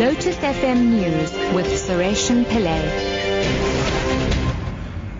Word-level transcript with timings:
Lotus 0.00 0.36
FM 0.36 0.92
News 0.92 1.30
with 1.54 1.66
Sureshan 1.66 2.44
Pillay. 2.46 2.80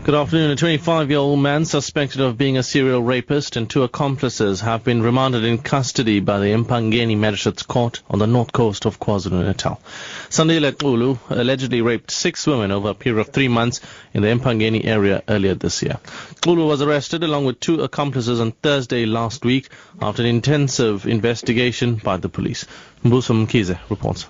Good 0.04 0.14
afternoon. 0.14 0.52
A 0.52 0.56
25-year-old 0.56 1.38
man 1.38 1.66
suspected 1.66 2.22
of 2.22 2.38
being 2.38 2.56
a 2.56 2.62
serial 2.62 3.02
rapist 3.02 3.56
and 3.56 3.68
two 3.68 3.82
accomplices 3.82 4.62
have 4.62 4.82
been 4.82 5.02
remanded 5.02 5.44
in 5.44 5.58
custody 5.58 6.20
by 6.20 6.38
the 6.38 6.54
Empangeni 6.54 7.14
Magistrates 7.14 7.62
Court 7.62 8.00
on 8.08 8.20
the 8.20 8.26
north 8.26 8.52
coast 8.52 8.86
of 8.86 8.98
KwaZulu-Natal. 8.98 9.78
Sandile 10.30 10.72
Xulu 10.72 11.18
allegedly 11.28 11.82
raped 11.82 12.10
six 12.10 12.46
women 12.46 12.70
over 12.70 12.88
a 12.88 12.94
period 12.94 13.20
of 13.20 13.34
three 13.34 13.48
months 13.48 13.82
in 14.14 14.22
the 14.22 14.28
Empangeni 14.28 14.86
area 14.86 15.22
earlier 15.28 15.54
this 15.54 15.82
year. 15.82 15.98
Xulu 16.36 16.66
was 16.66 16.80
arrested 16.80 17.22
along 17.22 17.44
with 17.44 17.60
two 17.60 17.82
accomplices 17.82 18.40
on 18.40 18.52
Thursday 18.52 19.04
last 19.04 19.44
week 19.44 19.68
after 20.00 20.22
an 20.22 20.28
intensive 20.28 21.06
investigation 21.06 21.96
by 21.96 22.16
the 22.16 22.30
police. 22.30 22.64
Mbuso 23.04 23.46
Mkize 23.46 23.78
reports. 23.90 24.26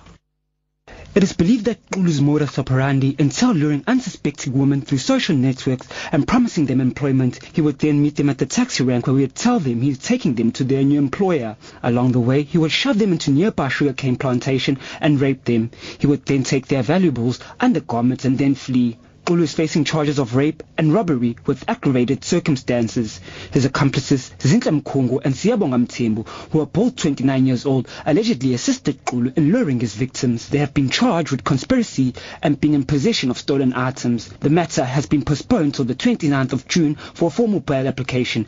It 1.13 1.23
is 1.23 1.33
believed 1.33 1.65
that 1.65 1.85
Xulu's 1.91 2.21
modus 2.21 2.57
operandi 2.57 3.17
entailed 3.19 3.57
luring 3.57 3.83
unsuspecting 3.85 4.53
women 4.53 4.79
through 4.79 4.99
social 4.99 5.35
networks 5.35 5.85
and 6.09 6.25
promising 6.25 6.67
them 6.67 6.79
employment. 6.79 7.37
He 7.51 7.59
would 7.59 7.79
then 7.79 8.01
meet 8.01 8.15
them 8.15 8.29
at 8.29 8.37
the 8.37 8.45
taxi 8.45 8.81
rank 8.85 9.07
where 9.07 9.17
he 9.17 9.23
would 9.23 9.35
tell 9.35 9.59
them 9.59 9.81
he 9.81 9.87
he's 9.89 9.97
taking 9.97 10.35
them 10.35 10.53
to 10.53 10.63
their 10.63 10.85
new 10.85 10.97
employer. 10.97 11.57
Along 11.83 12.13
the 12.13 12.21
way, 12.21 12.43
he 12.43 12.57
would 12.57 12.71
shove 12.71 12.97
them 12.97 13.11
into 13.11 13.29
nearby 13.29 13.67
sugarcane 13.67 14.15
plantation 14.15 14.77
and 15.01 15.19
rape 15.19 15.43
them. 15.43 15.71
He 15.99 16.07
would 16.07 16.25
then 16.25 16.45
take 16.45 16.67
their 16.67 16.81
valuables, 16.81 17.41
undergarments 17.59 18.23
and 18.23 18.37
then 18.37 18.55
flee. 18.55 18.95
Xulu 19.31 19.43
is 19.43 19.53
facing 19.53 19.85
charges 19.85 20.19
of 20.19 20.35
rape 20.35 20.61
and 20.77 20.93
robbery 20.93 21.37
with 21.45 21.63
aggravated 21.69 22.25
circumstances. 22.25 23.21
His 23.51 23.63
accomplices, 23.63 24.29
Zinhla 24.39 24.81
Mkhungu 24.81 25.21
and 25.23 25.33
Siyabonga 25.33 25.87
Mthembu, 25.87 26.27
who 26.51 26.59
are 26.59 26.65
both 26.65 26.97
29 26.97 27.45
years 27.45 27.65
old, 27.65 27.87
allegedly 28.05 28.53
assisted 28.53 29.05
Xulu 29.05 29.37
in 29.37 29.53
luring 29.53 29.79
his 29.79 29.95
victims. 29.95 30.49
They 30.49 30.57
have 30.57 30.73
been 30.73 30.89
charged 30.89 31.31
with 31.31 31.45
conspiracy 31.45 32.13
and 32.41 32.59
being 32.59 32.73
in 32.73 32.83
possession 32.83 33.31
of 33.31 33.37
stolen 33.37 33.71
items. 33.71 34.27
The 34.27 34.49
matter 34.49 34.83
has 34.83 35.05
been 35.05 35.23
postponed 35.23 35.75
till 35.75 35.85
the 35.85 35.95
29th 35.95 36.51
of 36.51 36.67
June 36.67 36.95
for 36.95 37.27
a 37.27 37.31
formal 37.31 37.61
bail 37.61 37.87
application. 37.87 38.47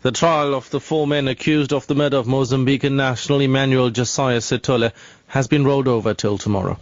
The 0.00 0.12
trial 0.12 0.54
of 0.54 0.70
the 0.70 0.80
four 0.80 1.06
men 1.06 1.28
accused 1.28 1.74
of 1.74 1.86
the 1.86 1.94
murder 1.94 2.16
of 2.16 2.26
Mozambican 2.26 2.92
national 2.92 3.40
Emmanuel 3.40 3.90
Josiah 3.90 4.40
Sithole 4.40 4.92
has 5.26 5.46
been 5.46 5.66
rolled 5.66 5.88
over 5.88 6.14
till 6.14 6.38
tomorrow. 6.38 6.78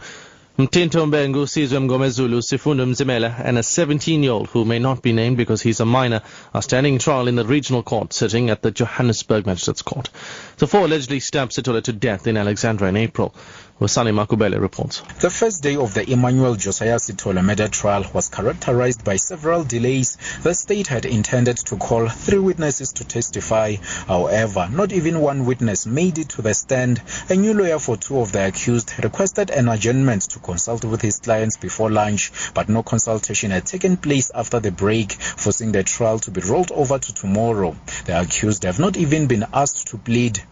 Mtinto 0.58 1.06
Mbengu, 1.06 1.46
Sizwe 1.46 1.78
Mngomezulu, 1.78 2.42
Sifundo 2.42 2.84
Mzimela, 2.84 3.40
and 3.44 3.58
a 3.58 3.60
17-year-old 3.60 4.48
who 4.48 4.64
may 4.64 4.80
not 4.80 5.02
be 5.02 5.12
named 5.12 5.36
because 5.36 5.62
he's 5.62 5.78
a 5.78 5.86
minor 5.86 6.20
are 6.52 6.62
standing 6.62 6.98
trial 6.98 7.28
in 7.28 7.36
the 7.36 7.46
regional 7.46 7.84
court 7.84 8.12
sitting 8.12 8.50
at 8.50 8.60
the 8.60 8.72
Johannesburg 8.72 9.46
Magistrates 9.46 9.82
Court. 9.82 10.10
The 10.56 10.66
four 10.66 10.86
allegedly 10.86 11.20
stabbed 11.20 11.52
Sithole 11.52 11.80
to 11.84 11.92
death 11.92 12.26
in 12.26 12.36
Alexandra 12.36 12.88
in 12.88 12.96
April. 12.96 13.36
Wasani 13.80 14.12
Makubele 14.12 14.60
reports. 14.60 15.02
The 15.20 15.30
first 15.30 15.62
day 15.62 15.76
of 15.76 15.94
the 15.94 16.10
Emmanuel 16.10 16.56
Josiah 16.56 16.96
Sithole 16.96 17.44
murder 17.44 17.68
trial 17.68 18.04
was 18.12 18.28
characterized 18.28 19.04
by 19.04 19.14
several 19.14 19.62
delays. 19.62 20.18
The 20.42 20.52
state 20.52 20.88
had 20.88 21.04
intended 21.04 21.58
to 21.58 21.76
call 21.76 22.08
three 22.08 22.40
witnesses 22.40 22.92
to 22.94 23.04
testify. 23.04 23.76
However, 24.08 24.68
not 24.68 24.90
even 24.92 25.20
one 25.20 25.46
witness 25.46 25.86
made 25.86 26.18
it 26.18 26.30
to 26.30 26.42
the 26.42 26.54
stand. 26.54 27.00
A 27.30 27.36
new 27.36 27.54
lawyer 27.54 27.78
for 27.78 27.96
two 27.96 28.18
of 28.18 28.32
the 28.32 28.48
accused 28.48 28.92
requested 29.00 29.50
an 29.50 29.68
adjournment 29.68 30.22
to 30.30 30.40
consult 30.40 30.84
with 30.84 31.00
his 31.00 31.20
clients 31.20 31.56
before 31.56 31.88
lunch, 31.88 32.32
but 32.54 32.68
no 32.68 32.82
consultation 32.82 33.52
had 33.52 33.64
taken 33.64 33.96
place 33.96 34.32
after 34.34 34.58
the 34.58 34.72
break, 34.72 35.12
forcing 35.12 35.70
the 35.70 35.84
trial 35.84 36.18
to 36.18 36.32
be 36.32 36.40
rolled 36.40 36.72
over 36.72 36.98
to 36.98 37.14
tomorrow. 37.14 37.76
The 38.06 38.20
accused 38.20 38.64
have 38.64 38.80
not 38.80 38.96
even 38.96 39.28
been 39.28 39.46
asked 39.52 39.86
to 39.88 39.98
plead. 39.98 40.42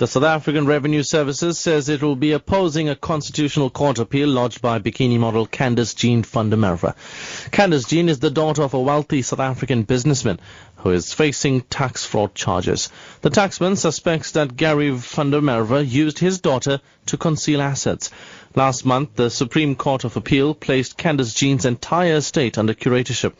The 0.00 0.06
South 0.06 0.24
African 0.24 0.64
Revenue 0.64 1.02
Services 1.02 1.58
says 1.58 1.90
it 1.90 2.02
will 2.02 2.16
be 2.16 2.32
opposing 2.32 2.88
a 2.88 2.96
constitutional 2.96 3.68
court 3.68 3.98
appeal 3.98 4.30
lodged 4.30 4.62
by 4.62 4.78
bikini 4.78 5.18
model 5.18 5.46
Candice 5.46 5.94
Jean 5.94 6.22
Merwe. 6.22 6.94
Candice 7.50 7.86
Jean 7.86 8.08
is 8.08 8.18
the 8.18 8.30
daughter 8.30 8.62
of 8.62 8.72
a 8.72 8.80
wealthy 8.80 9.20
South 9.20 9.40
African 9.40 9.82
businessman 9.82 10.40
who 10.76 10.92
is 10.92 11.12
facing 11.12 11.60
tax 11.60 12.06
fraud 12.06 12.34
charges. 12.34 12.88
The 13.20 13.28
taxman 13.28 13.76
suspects 13.76 14.30
that 14.30 14.56
Gary 14.56 14.90
Merwe 14.90 15.86
used 15.86 16.18
his 16.18 16.40
daughter 16.40 16.80
to 17.04 17.18
conceal 17.18 17.60
assets. 17.60 18.10
Last 18.54 18.86
month, 18.86 19.16
the 19.16 19.28
Supreme 19.28 19.74
Court 19.76 20.04
of 20.04 20.16
Appeal 20.16 20.54
placed 20.54 20.96
Candice 20.96 21.36
Jean's 21.36 21.66
entire 21.66 22.14
estate 22.14 22.56
under 22.56 22.72
curatorship. 22.72 23.34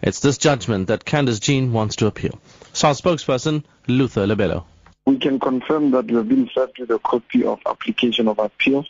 It's 0.00 0.20
this 0.20 0.38
judgment 0.38 0.86
that 0.86 1.04
Candice 1.04 1.42
Jean 1.42 1.74
wants 1.74 1.96
to 1.96 2.06
appeal. 2.06 2.40
SARS 2.72 3.02
spokesperson 3.02 3.64
Luther 3.86 4.26
Lebelo. 4.26 4.64
We 5.06 5.18
can 5.18 5.38
confirm 5.38 5.92
that 5.92 6.06
we 6.06 6.16
have 6.16 6.28
been 6.28 6.50
served 6.52 6.80
with 6.80 6.90
a 6.90 6.98
copy 6.98 7.44
of 7.44 7.60
application 7.64 8.26
of 8.26 8.40
appeal 8.40 8.84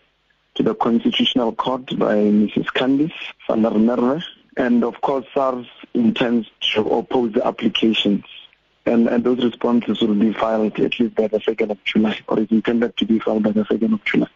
to 0.55 0.63
the 0.63 0.75
Constitutional 0.75 1.53
Court 1.53 1.87
by 1.99 2.15
Mrs. 2.17 2.73
Candice 2.73 3.13
van 3.47 3.61
der 3.61 3.73
Merwe. 3.73 4.23
And 4.57 4.83
of 4.83 4.99
course, 5.03 5.27
SARS 5.35 5.67
intends 5.93 6.51
to 6.73 6.81
oppose 6.89 7.33
the 7.33 7.47
applications. 7.47 8.25
And, 8.87 9.09
and 9.09 9.25
those 9.25 9.45
responses 9.45 10.01
will 10.01 10.15
be 10.15 10.33
filed 10.33 10.81
at 10.81 10.99
least 10.99 11.15
by 11.17 11.29
the 11.29 11.39
2nd 11.39 11.71
of 11.71 11.85
July, 11.85 12.19
or 12.29 12.41
is 12.41 12.51
intended 12.51 12.97
to 12.97 13.05
be 13.05 13.19
filed 13.19 13.43
by 13.43 13.51
the 13.51 13.65
2nd 13.65 13.93
of 13.93 14.05
July. 14.07 14.29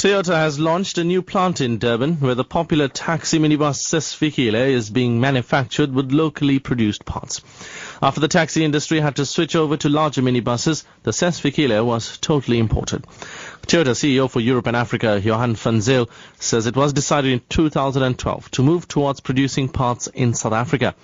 Toyota 0.00 0.34
has 0.34 0.58
launched 0.58 0.96
a 0.96 1.04
new 1.04 1.20
plant 1.20 1.60
in 1.60 1.76
Durban 1.76 2.20
where 2.20 2.34
the 2.34 2.42
popular 2.42 2.88
taxi 2.88 3.38
minibus 3.38 3.82
Sesfikile 3.86 4.70
is 4.70 4.88
being 4.88 5.20
manufactured 5.20 5.92
with 5.92 6.10
locally 6.10 6.58
produced 6.58 7.04
parts. 7.04 7.42
After 8.00 8.18
the 8.18 8.26
taxi 8.26 8.64
industry 8.64 8.98
had 9.00 9.16
to 9.16 9.26
switch 9.26 9.54
over 9.54 9.76
to 9.76 9.90
larger 9.90 10.22
minibuses, 10.22 10.84
the 11.02 11.10
Sesfikile 11.10 11.84
was 11.84 12.16
totally 12.16 12.58
imported. 12.58 13.04
Toyota 13.66 13.94
CEO 13.94 14.30
for 14.30 14.40
Europe 14.40 14.68
and 14.68 14.76
Africa, 14.76 15.20
Johan 15.22 15.54
van 15.54 15.82
Zyl, 15.82 16.08
says 16.38 16.66
it 16.66 16.76
was 16.76 16.94
decided 16.94 17.32
in 17.32 17.42
2012 17.50 18.50
to 18.52 18.62
move 18.62 18.88
towards 18.88 19.20
producing 19.20 19.68
parts 19.68 20.06
in 20.06 20.32
South 20.32 20.54
Africa. 20.54 20.94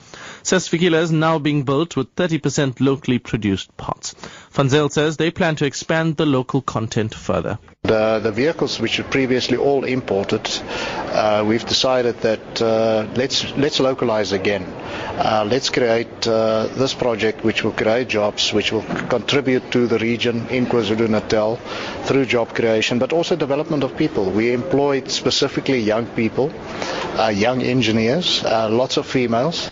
Sesfikile 0.43 1.03
is 1.03 1.13
now 1.13 1.39
being 1.39 1.65
built 1.65 1.97
with 1.97 2.17
30% 2.17 2.81
locally 2.81 3.19
produced 3.19 3.77
parts. 3.77 4.15
Van 4.57 4.71
Zyl 4.71 4.91
says 4.91 5.19
they 5.19 5.31
plan 5.31 5.55
to 5.57 5.67
expand 5.67 6.17
the 6.17 6.25
local 6.25 6.63
content 6.63 7.15
further. 7.15 7.59
The, 7.83 8.21
the 8.21 8.33
vehicles 8.33 8.81
which 8.81 8.97
were 8.97 9.05
previously 9.05 9.59
all 9.59 9.85
imported, 9.85 10.49
uh, 11.13 11.45
we've 11.47 11.67
decided 11.67 12.23
that 12.23 12.63
uh, 12.63 13.07
let's 13.17 13.55
let's 13.59 13.81
localize 13.81 14.33
again. 14.33 14.65
Uh, 14.65 15.47
let's 15.47 15.69
create 15.69 16.27
uh, 16.27 16.69
this 16.69 16.95
project 16.95 17.45
which 17.45 17.65
will 17.65 17.73
create 17.73 18.09
jobs, 18.09 18.51
which 18.55 18.73
will 18.73 18.83
contribute 19.11 19.71
to 19.73 19.87
the 19.87 19.99
region 19.99 20.49
in 20.49 20.65
KwaZulu-Natal 20.65 21.57
through 22.05 22.25
job 22.25 22.55
creation, 22.55 22.99
but 22.99 23.13
also 23.13 23.37
development 23.37 23.85
of 23.85 23.95
people. 23.95 24.31
We 24.31 24.55
employed 24.55 25.11
specifically 25.11 25.81
young 25.81 26.07
people, 26.07 26.51
uh, 27.19 27.29
young 27.29 27.61
engineers, 27.61 28.43
uh, 28.43 28.71
lots 28.71 28.97
of 28.97 29.05
females. 29.05 29.71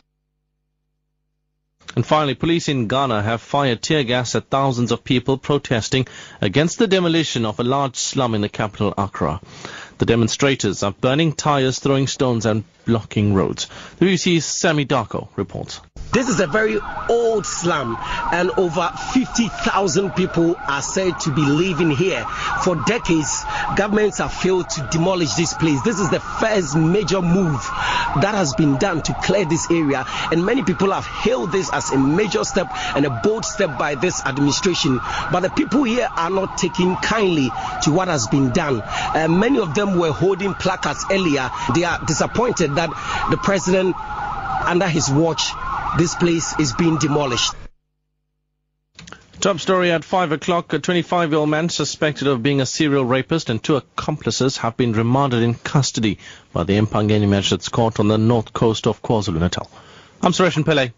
And 1.97 2.05
finally, 2.05 2.34
police 2.34 2.69
in 2.69 2.88
Ghana 2.88 3.22
have 3.22 3.41
fired 3.41 3.82
tear 3.82 4.03
gas 4.03 4.34
at 4.34 4.50
thousands 4.50 4.91
of 4.91 5.05
people 5.05 5.38
protesting 5.38 6.06
against 6.41 6.78
the 6.78 6.87
demolition 6.87 7.47
of 7.47 7.60
a 7.60 7.65
large 7.65 7.97
slum 7.97 8.34
in 8.34 8.41
the 8.41 8.49
capital, 8.49 8.93
Accra. 8.99 9.41
The 9.99 10.06
demonstrators 10.06 10.83
are 10.83 10.93
burning 10.93 11.33
tires, 11.33 11.78
throwing 11.78 12.09
stones 12.09 12.47
and 12.47 12.65
blocking 12.84 13.33
roads. 13.33 13.69
The 13.99 14.06
BBC's 14.06 14.44
Sammy 14.44 14.84
Darko 14.84 15.28
reports. 15.37 15.81
This 16.14 16.28
is 16.28 16.38
a 16.38 16.47
very 16.47 16.78
old 17.08 17.44
slum, 17.44 17.98
and 18.30 18.48
over 18.56 18.88
50,000 19.12 20.12
people 20.12 20.54
are 20.64 20.80
said 20.80 21.19
to 21.22 21.34
be 21.34 21.42
living 21.42 21.91
here. 21.91 22.25
For 22.62 22.76
decades, 22.76 23.44
governments 23.75 24.19
have 24.19 24.32
failed 24.32 24.70
to 24.70 24.88
demolish 24.92 25.34
this 25.34 25.54
place. 25.54 25.82
This 25.82 25.98
is 25.98 26.10
the 26.10 26.20
first 26.20 26.76
major 26.76 27.20
move 27.20 27.60
that 28.22 28.32
has 28.36 28.54
been 28.54 28.78
done 28.78 29.03
to 29.03 29.14
clear 29.24 29.44
this 29.44 29.69
area, 29.72 30.04
and 30.30 30.47
many 30.47 30.62
people 30.62 30.92
have 30.92 31.04
hailed 31.04 31.50
this 31.50 31.69
as 31.72 31.91
a 31.91 31.98
major 31.98 32.44
step 32.44 32.69
and 32.94 33.04
a 33.04 33.10
bold 33.10 33.44
step 33.44 33.76
by 33.76 33.97
this 33.97 34.24
administration. 34.24 35.00
But 35.32 35.41
the 35.41 35.50
people 35.50 35.82
here 35.82 36.09
are 36.16 36.30
not 36.30 36.59
taking 36.59 36.94
kindly 36.94 37.50
to 37.83 37.91
what 37.91 38.06
has 38.06 38.28
been 38.28 38.50
done. 38.50 38.83
Uh, 38.83 39.27
many 39.28 39.59
of 39.59 39.74
them 39.74 39.98
were 39.98 40.12
holding 40.12 40.54
placards 40.54 41.04
earlier. 41.10 41.50
They 41.74 41.83
are 41.83 41.98
disappointed 42.06 42.77
that 42.77 42.91
the 43.30 43.36
president, 43.36 43.97
under 44.65 44.86
his 44.86 45.10
watch, 45.10 45.50
this 45.98 46.14
place 46.14 46.58
is 46.58 46.72
being 46.72 46.98
demolished. 46.98 47.54
Top 49.41 49.60
story 49.60 49.91
at 49.91 50.04
5 50.04 50.32
o'clock. 50.32 50.72
A 50.72 50.78
25 50.78 51.30
year 51.30 51.38
old 51.38 51.50
man 51.50 51.68
suspected 51.68 52.28
of 52.28 52.42
being 52.42 52.60
a 52.60 52.66
serial 52.66 53.04
rapist 53.04 53.50
and 53.50 53.62
two 53.62 53.76
accomplices 53.76 54.56
have 54.58 54.76
been 54.76 54.92
remanded 54.92 55.42
in 55.42 55.54
custody 55.54 56.18
by 56.52 56.64
the 56.64 56.78
Empangeni 56.78 57.28
Magistrates 57.28 57.68
Court 57.68 58.00
on 58.00 58.08
the 58.08 58.16
north 58.16 58.52
coast 58.52 58.86
of 58.86 59.02
KwaZulu 59.02 59.41
Natal. 59.41 59.70
I'm 60.22 60.32
Suresh 60.32 60.62
Pillay. 60.64 60.92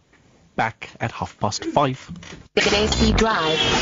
Back 0.54 0.90
at 1.00 1.10
half 1.10 1.38
past 1.40 1.64
five. 1.64 2.10
Drive. 2.54 3.76